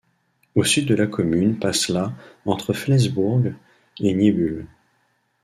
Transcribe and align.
Au 0.55 0.63
sud 0.63 0.87
de 0.87 0.95
la 0.95 1.05
commune 1.05 1.59
passe 1.59 1.87
la 1.87 2.11
entre 2.47 2.73
Flensbourg 2.73 3.43
et 3.99 4.13
Niebüll. 4.15 4.65